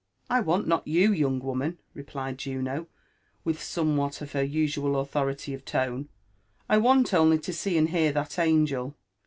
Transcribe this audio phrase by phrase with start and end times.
[0.31, 2.87] 'Zt7 %*' I want nol you, yoong woman/' replied Juno
[3.45, 6.09] wilh gomewhat of her usual authorily of tone;''
[6.67, 8.95] I want only to see and hear that angel."